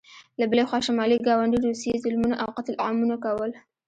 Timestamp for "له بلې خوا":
0.39-0.79